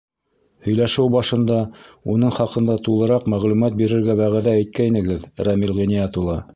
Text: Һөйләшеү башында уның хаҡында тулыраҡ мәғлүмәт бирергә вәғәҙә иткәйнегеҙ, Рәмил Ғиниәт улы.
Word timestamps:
Һөйләшеү 0.67 1.05
башында 1.15 1.57
уның 2.15 2.33
хаҡында 2.39 2.79
тулыраҡ 2.89 3.31
мәғлүмәт 3.37 3.79
бирергә 3.85 4.19
вәғәҙә 4.25 4.59
иткәйнегеҙ, 4.67 5.33
Рәмил 5.51 5.81
Ғиниәт 5.83 6.25
улы. 6.25 6.45